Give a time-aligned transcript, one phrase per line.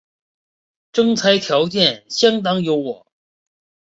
[0.91, 3.05] 征才条件相当优渥